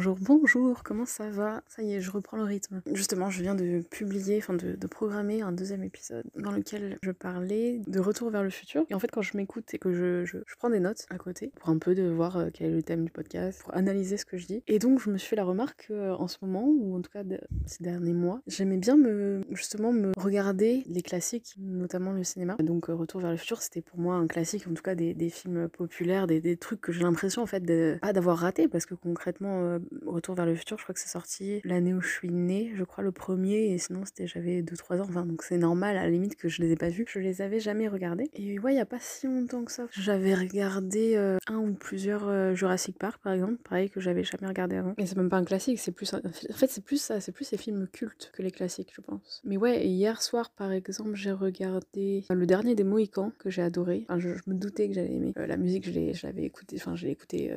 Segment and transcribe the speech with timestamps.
[0.00, 1.62] Bonjour, bonjour, comment ça va?
[1.68, 2.80] Ça y est, je reprends le rythme.
[2.94, 7.82] Justement, je viens de publier, enfin de, programmer un deuxième épisode dans lequel je parlais
[7.86, 8.86] de retour vers le futur.
[8.88, 11.52] Et en fait, quand je m'écoute et que je, je, prends des notes à côté
[11.54, 14.24] pour un peu de voir euh, quel est le thème du podcast, pour analyser ce
[14.24, 14.62] que je dis.
[14.68, 17.10] Et donc, je me suis fait la remarque euh, en ce moment, ou en tout
[17.10, 17.22] cas
[17.66, 22.56] ces derniers mois, j'aimais bien me justement me regarder les classiques, notamment le cinéma.
[22.58, 25.12] Donc, euh, Retour vers le futur, c'était pour moi un classique, en tout cas des,
[25.12, 27.60] des films populaires, des, des, trucs que j'ai l'impression en fait
[28.00, 31.60] pas d'avoir raté parce que concrètement Retour vers le futur, je crois que c'est sorti
[31.64, 35.06] l'année où je suis née, je crois le premier, et sinon c'était j'avais 2-3 ans,
[35.08, 37.42] enfin donc c'est normal à la limite que je les ai pas vus, je les
[37.42, 38.30] avais jamais regardés.
[38.34, 41.74] Et ouais, il y a pas si longtemps que ça, j'avais regardé euh, un ou
[41.74, 44.94] plusieurs euh, Jurassic Park par exemple, pareil que j'avais jamais regardé avant.
[44.98, 46.20] Et c'est même pas un classique, c'est plus en
[46.54, 49.42] fait c'est plus ça, c'est plus ces films cultes que les classiques, je pense.
[49.44, 54.04] Mais ouais, hier soir par exemple, j'ai regardé le dernier des Mohicans que j'ai adoré.
[54.08, 55.32] Enfin, je, me doutais que j'allais aimer.
[55.36, 57.52] la musique, je l'avais écouté, enfin je l'ai écouté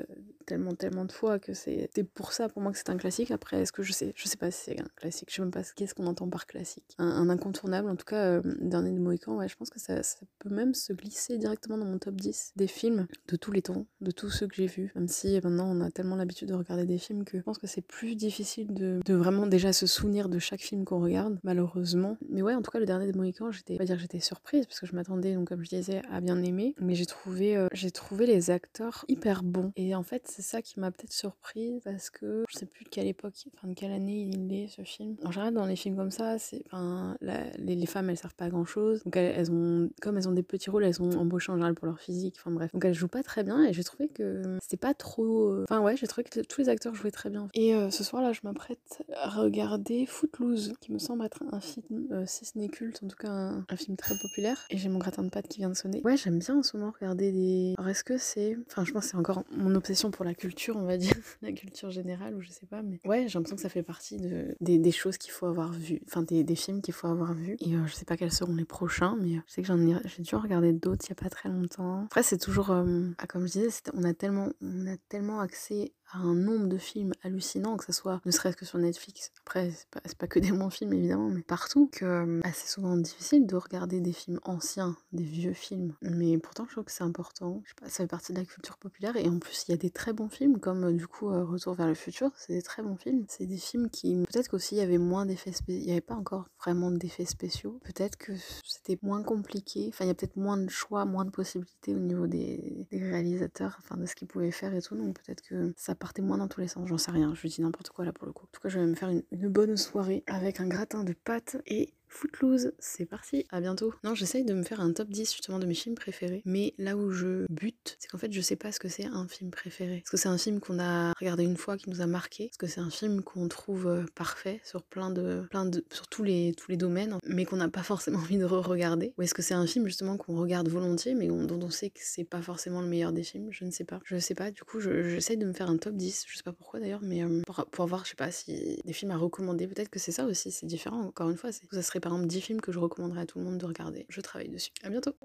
[0.46, 3.32] tellement tellement de fois que c'était pour ça pour moi que c'est un classique.
[3.32, 5.30] Après est-ce que je sais je sais pas si c'est un classique.
[5.30, 6.96] Je sais même pas qu'est-ce qu'on entend par classique.
[6.98, 10.02] Un, incontournable en tout cas euh, dernier de Mohican ouais je pense que ça,
[10.40, 13.86] peut même se glisser directement dans mon top 10 des films de tous les temps
[14.02, 14.92] de tous ceux que j'ai vus.
[14.96, 17.68] Même si maintenant on a tellement l'habitude de regarder des films que je pense que
[17.68, 22.18] c'est plus difficile de, vraiment déjà se souvenir de chaque film qu'on regarde malheureusement.
[22.30, 24.66] Mais ouais en tout cas le dernier de Mohican j'étais pas dire que j'étais surprise
[24.66, 26.76] parce que je m'attendais donc comme je disais à bien aimer.
[26.80, 29.72] Mais j'ai trouvé euh, j'ai trouvé les acteurs hyper bons.
[29.76, 32.90] Et en fait c'est ça qui m'a peut-être surprise parce que je sais plus de
[32.90, 35.16] quelle époque, enfin de quelle année il est ce film.
[35.24, 38.46] En général, dans les films comme ça, c'est, enfin, les, les, femmes elles servent pas
[38.46, 39.04] à grand chose.
[39.04, 41.86] Donc elles, ont, comme elles ont des petits rôles, elles sont embauchées en général pour
[41.86, 42.36] leur physique.
[42.40, 45.52] Enfin bref, donc elles jouent pas très bien et j'ai trouvé que c'était pas trop.
[45.52, 47.50] Euh, enfin ouais, j'ai trouvé que tous les acteurs jouaient très bien.
[47.54, 51.60] Et euh, ce soir là, je m'apprête à regarder Footloose, qui me semble être un
[51.60, 54.66] film, euh, si ce n'est culte, en tout cas un, un film très populaire.
[54.72, 56.02] Et j'ai mon gratin de pâte qui vient de sonner.
[56.04, 57.76] Ouais, j'aime bien en ce moment regarder des.
[57.78, 60.78] Alors est-ce que c'est, enfin je pense que c'est encore mon obsession pour la culture,
[60.78, 63.62] on va dire, la culture générale ou je sais pas, mais ouais, j'ai l'impression que
[63.62, 66.94] ça fait partie de, des, choses qu'il faut avoir vues, enfin des, des, films qu'il
[66.94, 67.58] faut avoir vus.
[67.60, 69.96] Et euh, je sais pas quels seront les prochains, mais je sais que j'en ai,
[70.06, 72.06] j'ai dû en regarder d'autres il y a pas très longtemps.
[72.06, 75.94] Après, c'est toujours, euh, ah, comme je disais, on a tellement, on a tellement accès
[76.14, 79.90] un nombre de films hallucinants, que ce soit ne serait-ce que sur Netflix, après c'est
[79.90, 83.56] pas, pas, que des bons films évidemment, mais partout, que euh, c'est souvent difficile de
[83.56, 85.94] regarder des films anciens, des vieux films.
[86.02, 88.46] Mais pourtant je trouve que c'est important, je sais pas, ça fait partie de la
[88.46, 89.16] culture populaire.
[89.18, 91.44] Et en plus il y a des très bons films comme euh, du coup euh,
[91.44, 93.26] Retour vers le futur, c'est des très bons films.
[93.28, 96.02] C'est des films qui peut-être qu'aussi il y avait moins d'effets spéciaux, il n'y avait
[96.02, 98.34] pas encore vraiment d'effets spéciaux, peut-être que
[98.66, 102.00] c'était moins compliqué, enfin il y a peut-être moins de choix, moins de possibilités au
[102.00, 105.74] niveau des, des réalisateurs, enfin de ce qu'ils pouvaient faire et tout, donc peut-être que
[105.78, 108.12] ça partait moins dans tous les sens, j'en sais rien, je dis n'importe quoi là
[108.12, 108.44] pour le coup.
[108.44, 111.14] En tout cas, je vais me faire une, une bonne soirée avec un gratin de
[111.14, 113.94] pâtes et Footloose, c'est parti, à bientôt.
[114.04, 116.96] Non, j'essaye de me faire un top 10 justement de mes films préférés, mais là
[116.96, 119.98] où je bute, c'est qu'en fait je sais pas ce que c'est un film préféré.
[119.98, 122.46] Est-ce que c'est un film qu'on a regardé une fois qui nous a marqué?
[122.46, 125.48] Est-ce que c'est un film qu'on trouve euh, parfait sur plein de,
[125.92, 129.14] sur tous les, tous les domaines, mais qu'on n'a pas forcément envie de re-regarder?
[129.18, 132.00] Ou est-ce que c'est un film justement qu'on regarde volontiers, mais dont on sait que
[132.02, 133.48] c'est pas forcément le meilleur des films?
[133.52, 134.00] Je ne sais pas.
[134.06, 136.54] Je sais pas, du coup j'essaye de me faire un top 10, je sais pas
[136.54, 139.68] pourquoi d'ailleurs, mais euh, pour, pour voir, je sais pas, si des films à recommander,
[139.68, 142.42] peut-être que c'est ça aussi, c'est différent, encore une fois, ça serait par exemple 10
[142.42, 144.06] films que je recommanderais à tout le monde de regarder.
[144.10, 144.72] Je travaille dessus.
[144.84, 145.16] À bientôt